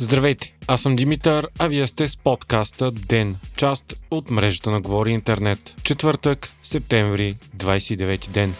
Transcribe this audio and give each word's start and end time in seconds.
Здравейте, 0.00 0.54
аз 0.66 0.82
съм 0.82 0.96
Димитър, 0.96 1.48
а 1.58 1.66
вие 1.66 1.86
сте 1.86 2.08
с 2.08 2.16
подкаста 2.16 2.90
ДЕН, 2.90 3.36
част 3.56 3.94
от 4.10 4.30
мрежата 4.30 4.70
на 4.70 4.80
Говори 4.80 5.10
Интернет. 5.10 5.74
Четвъртък, 5.82 6.48
септември, 6.62 7.36
29 7.56 8.28
ден. 8.28 8.54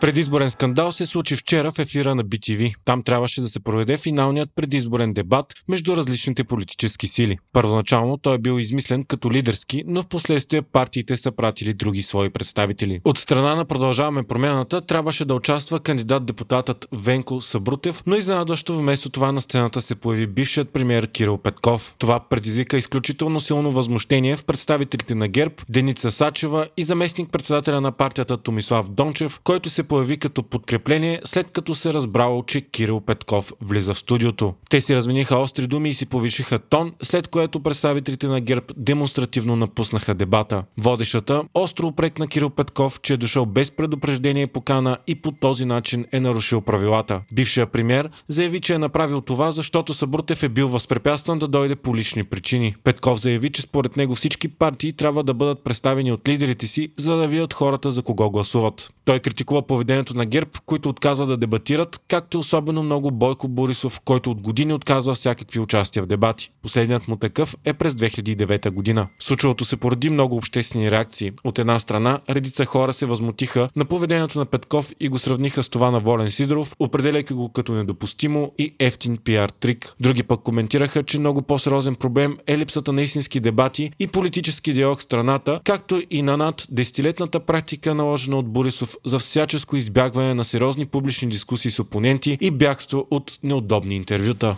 Предизборен 0.00 0.50
скандал 0.50 0.92
се 0.92 1.06
случи 1.06 1.36
вчера 1.36 1.72
в 1.72 1.78
ефира 1.78 2.14
на 2.14 2.24
BTV. 2.24 2.74
Там 2.84 3.02
трябваше 3.02 3.40
да 3.40 3.48
се 3.48 3.60
проведе 3.60 3.96
финалният 3.96 4.50
предизборен 4.56 5.12
дебат 5.12 5.46
между 5.68 5.96
различните 5.96 6.44
политически 6.44 7.06
сили. 7.06 7.38
Първоначално 7.52 8.16
той 8.16 8.34
е 8.34 8.38
бил 8.38 8.58
измислен 8.58 9.04
като 9.04 9.32
лидерски, 9.32 9.84
но 9.86 10.02
в 10.02 10.08
последствие 10.08 10.62
партиите 10.62 11.16
са 11.16 11.32
пратили 11.32 11.74
други 11.74 12.02
свои 12.02 12.30
представители. 12.30 13.00
От 13.04 13.18
страна 13.18 13.54
на 13.54 13.64
Продължаваме 13.64 14.22
промяната 14.22 14.80
трябваше 14.80 15.24
да 15.24 15.34
участва 15.34 15.80
кандидат-депутатът 15.80 16.86
Венко 16.92 17.40
Сабрутев, 17.40 18.02
но 18.06 18.16
изненадващо 18.16 18.78
вместо 18.78 19.10
това 19.10 19.32
на 19.32 19.40
сцената 19.40 19.80
се 19.80 19.94
появи 19.94 20.26
бившият 20.26 20.70
премьер 20.70 21.06
Кирил 21.06 21.38
Петков. 21.38 21.94
Това 21.98 22.20
предизвика 22.20 22.76
изключително 22.76 23.40
силно 23.40 23.72
възмущение 23.72 24.36
в 24.36 24.44
представителите 24.44 25.14
на 25.14 25.28
ГЕРБ, 25.28 25.54
Деница 25.68 26.12
Сачева 26.12 26.66
и 26.76 26.82
заместник 26.82 27.32
председателя 27.32 27.80
на 27.80 27.92
партията 27.92 28.36
Томислав 28.36 28.88
Дончев, 28.88 29.40
който 29.44 29.70
се 29.70 29.89
появи 29.90 30.16
като 30.16 30.42
подкрепление, 30.42 31.20
след 31.24 31.50
като 31.50 31.74
се 31.74 31.92
разбрало, 31.92 32.42
че 32.42 32.60
Кирил 32.60 33.00
Петков 33.00 33.52
влиза 33.60 33.94
в 33.94 33.98
студиото. 33.98 34.54
Те 34.70 34.80
си 34.80 34.96
размениха 34.96 35.36
остри 35.36 35.66
думи 35.66 35.88
и 35.88 35.94
си 35.94 36.06
повишиха 36.06 36.58
тон, 36.58 36.92
след 37.02 37.28
което 37.28 37.60
представителите 37.60 38.26
на 38.26 38.40
ГЕРБ 38.40 38.66
демонстративно 38.76 39.56
напуснаха 39.56 40.14
дебата. 40.14 40.64
Водещата 40.78 41.42
остро 41.54 41.86
упрекна 41.86 42.28
Кирил 42.28 42.50
Петков, 42.50 43.00
че 43.02 43.12
е 43.12 43.16
дошъл 43.16 43.46
без 43.46 43.70
предупреждение 43.70 44.46
покана 44.46 44.98
и 45.06 45.14
по 45.14 45.32
този 45.32 45.64
начин 45.64 46.06
е 46.12 46.20
нарушил 46.20 46.60
правилата. 46.60 47.20
Бившия 47.32 47.66
премьер 47.66 48.10
заяви, 48.28 48.60
че 48.60 48.74
е 48.74 48.78
направил 48.78 49.20
това, 49.20 49.50
защото 49.50 49.94
Събрутев 49.94 50.42
е 50.42 50.48
бил 50.48 50.68
възпрепятстван 50.68 51.38
да 51.38 51.48
дойде 51.48 51.76
по 51.76 51.96
лични 51.96 52.24
причини. 52.24 52.74
Петков 52.84 53.20
заяви, 53.20 53.50
че 53.50 53.62
според 53.62 53.96
него 53.96 54.14
всички 54.14 54.48
партии 54.48 54.92
трябва 54.92 55.22
да 55.22 55.34
бъдат 55.34 55.64
представени 55.64 56.12
от 56.12 56.28
лидерите 56.28 56.66
си, 56.66 56.92
за 56.96 57.16
да 57.16 57.28
видят 57.28 57.52
хората 57.52 57.90
за 57.90 58.02
кого 58.02 58.30
гласуват. 58.30 58.92
Той 59.04 59.18
критикува 59.18 59.62
поведението 59.62 59.79
на 60.14 60.26
ГЕРБ, 60.26 60.50
които 60.66 60.88
отказва 60.88 61.26
да 61.26 61.36
дебатират, 61.36 62.00
както 62.08 62.36
и 62.36 62.40
особено 62.40 62.82
много 62.82 63.10
Бойко 63.10 63.48
Борисов, 63.48 64.00
който 64.04 64.30
от 64.30 64.40
години 64.40 64.72
отказва 64.72 65.14
всякакви 65.14 65.60
участия 65.60 66.02
в 66.02 66.06
дебати. 66.06 66.50
Последният 66.62 67.08
му 67.08 67.16
такъв 67.16 67.56
е 67.64 67.72
през 67.72 67.94
2009 67.94 68.70
година. 68.70 69.08
Случилото 69.18 69.64
се 69.64 69.76
поради 69.76 70.10
много 70.10 70.36
обществени 70.36 70.90
реакции. 70.90 71.32
От 71.44 71.58
една 71.58 71.78
страна, 71.78 72.20
редица 72.30 72.64
хора 72.64 72.92
се 72.92 73.06
възмутиха 73.06 73.68
на 73.76 73.84
поведението 73.84 74.38
на 74.38 74.46
Петков 74.46 74.92
и 75.00 75.08
го 75.08 75.18
сравниха 75.18 75.62
с 75.62 75.68
това 75.68 75.90
на 75.90 76.00
Волен 76.00 76.30
Сидоров, 76.30 76.76
определяйки 76.78 77.34
го 77.34 77.52
като 77.52 77.72
недопустимо 77.72 78.52
и 78.58 78.74
ефтин 78.78 79.16
пиар 79.16 79.48
трик. 79.48 79.94
Други 80.00 80.22
пък 80.22 80.40
коментираха, 80.40 81.02
че 81.02 81.18
много 81.18 81.42
по-сериозен 81.42 81.94
проблем 81.94 82.38
е 82.46 82.58
липсата 82.58 82.92
на 82.92 83.02
истински 83.02 83.40
дебати 83.40 83.90
и 83.98 84.06
политически 84.06 84.72
диалог 84.72 84.98
в 84.98 85.02
страната, 85.02 85.60
както 85.64 86.02
и 86.10 86.22
на 86.22 86.36
над 86.36 86.66
десетилетната 86.70 87.40
практика 87.40 87.94
наложена 87.94 88.38
от 88.38 88.48
Борисов 88.52 88.96
за 89.04 89.18
всяческо 89.18 89.69
избягване 89.76 90.34
на 90.34 90.44
сериозни 90.44 90.86
публични 90.86 91.28
дискусии 91.28 91.70
с 91.70 91.78
опоненти 91.78 92.38
и 92.40 92.50
бягство 92.50 93.06
от 93.10 93.38
неудобни 93.42 93.96
интервюта. 93.96 94.56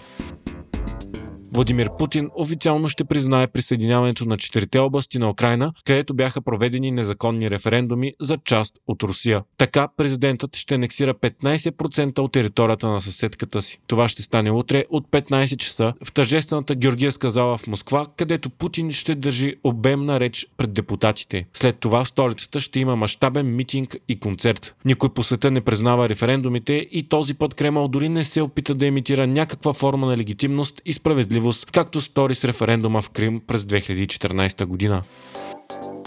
Владимир 1.54 1.88
Путин 1.98 2.30
официално 2.34 2.88
ще 2.88 3.04
признае 3.04 3.46
присъединяването 3.46 4.24
на 4.24 4.38
четирите 4.38 4.78
области 4.78 5.18
на 5.18 5.30
Украина, 5.30 5.72
където 5.84 6.14
бяха 6.14 6.40
проведени 6.40 6.90
незаконни 6.90 7.50
референдуми 7.50 8.12
за 8.20 8.38
част 8.44 8.78
от 8.86 9.02
Русия. 9.02 9.42
Така 9.58 9.88
президентът 9.96 10.56
ще 10.56 10.74
анексира 10.74 11.14
15% 11.14 12.18
от 12.18 12.32
територията 12.32 12.88
на 12.88 13.00
съседката 13.00 13.62
си. 13.62 13.78
Това 13.86 14.08
ще 14.08 14.22
стане 14.22 14.50
утре 14.50 14.84
от 14.90 15.08
15 15.10 15.56
часа 15.56 15.92
в 16.04 16.12
тържествената 16.12 16.74
Георгиевска 16.74 17.30
зала 17.30 17.58
в 17.58 17.66
Москва, 17.66 18.06
където 18.16 18.50
Путин 18.50 18.92
ще 18.92 19.14
държи 19.14 19.54
обемна 19.64 20.20
реч 20.20 20.46
пред 20.56 20.72
депутатите. 20.72 21.46
След 21.52 21.78
това 21.78 22.04
в 22.04 22.08
столицата 22.08 22.60
ще 22.60 22.80
има 22.80 22.96
мащабен 22.96 23.56
митинг 23.56 23.96
и 24.08 24.20
концерт. 24.20 24.74
Никой 24.84 25.08
по 25.08 25.22
света 25.22 25.50
не 25.50 25.60
признава 25.60 26.08
референдумите 26.08 26.72
и 26.72 27.08
този 27.08 27.34
път 27.34 27.54
Кремъл 27.54 27.88
дори 27.88 28.08
не 28.08 28.24
се 28.24 28.42
опита 28.42 28.74
да 28.74 28.86
имитира 28.86 29.26
някаква 29.26 29.72
форма 29.72 30.06
на 30.06 30.16
легитимност 30.16 30.82
и 30.84 30.92
справедливост 30.92 31.41
справедливост, 31.42 31.70
както 31.70 32.00
стори 32.00 32.34
с 32.34 32.44
референдума 32.44 33.02
в 33.02 33.10
Крим 33.10 33.40
през 33.46 33.62
2014 33.62 34.64
година. 34.64 35.02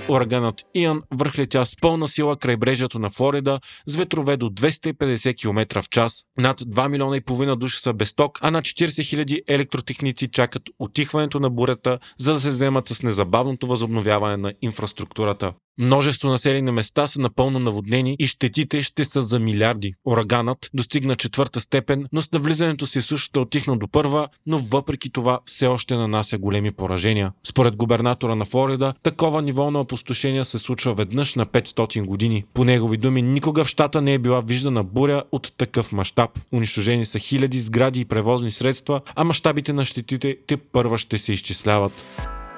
Ураганът 0.09 0.61
Иан 0.75 1.01
върхлетя 1.11 1.65
с 1.65 1.75
пълна 1.81 2.07
сила 2.07 2.37
крайбрежието 2.37 2.99
на 2.99 3.09
Флорида 3.09 3.59
с 3.85 3.95
ветрове 3.95 4.37
до 4.37 4.49
250 4.49 5.37
км 5.37 5.81
в 5.81 5.89
час. 5.89 6.23
Над 6.37 6.61
2 6.61 6.87
милиона 6.87 7.17
и 7.17 7.21
половина 7.21 7.55
души 7.55 7.79
са 7.79 7.93
без 7.93 8.13
ток, 8.15 8.39
а 8.41 8.51
на 8.51 8.61
40 8.61 9.09
хиляди 9.09 9.41
електротехници 9.47 10.27
чакат 10.27 10.63
отихването 10.79 11.39
на 11.39 11.49
бурята, 11.49 11.99
за 12.19 12.33
да 12.33 12.39
се 12.39 12.49
вземат 12.49 12.87
с 12.87 13.03
незабавното 13.03 13.67
възобновяване 13.67 14.37
на 14.37 14.53
инфраструктурата. 14.61 15.53
Множество 15.79 16.29
населени 16.29 16.71
места 16.71 17.07
са 17.07 17.21
напълно 17.21 17.59
наводнени 17.59 18.15
и 18.19 18.27
щетите 18.27 18.83
ще 18.83 19.05
са 19.05 19.21
за 19.21 19.39
милиарди. 19.39 19.93
Ураганът 20.05 20.69
достигна 20.73 21.15
четвърта 21.15 21.61
степен, 21.61 22.05
но 22.13 22.21
с 22.21 22.31
навлизането 22.31 22.85
си 22.85 23.01
сушата 23.01 23.39
отихна 23.39 23.77
до 23.77 23.87
първа, 23.87 24.27
но 24.47 24.59
въпреки 24.59 25.09
това 25.09 25.39
все 25.45 25.67
още 25.67 25.95
нанася 25.95 26.37
големи 26.37 26.71
поражения. 26.71 27.31
Според 27.47 27.75
губернатора 27.75 28.35
на 28.35 28.45
Флорида, 28.45 28.93
такова 29.03 29.41
ниво 29.41 29.71
на 29.71 29.79
опустошение 29.79 30.45
се 30.45 30.59
случва 30.59 30.93
веднъж 30.93 31.35
на 31.35 31.45
500 31.45 32.05
години. 32.05 32.43
По 32.53 32.63
негови 32.63 32.97
думи, 32.97 33.21
никога 33.21 33.63
в 33.63 33.67
щата 33.67 34.01
не 34.01 34.13
е 34.13 34.19
била 34.19 34.41
виждана 34.41 34.83
буря 34.83 35.23
от 35.31 35.53
такъв 35.57 35.91
мащаб. 35.91 36.39
Унищожени 36.53 37.05
са 37.05 37.19
хиляди 37.19 37.59
сгради 37.59 37.99
и 37.99 38.05
превозни 38.05 38.51
средства, 38.51 39.01
а 39.15 39.23
мащабите 39.23 39.73
на 39.73 39.85
щетите 39.85 40.37
те 40.47 40.57
първа 40.57 40.97
ще 40.97 41.17
се 41.17 41.33
изчисляват. 41.33 42.05